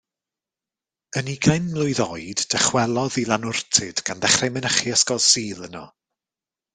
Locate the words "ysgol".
4.97-5.23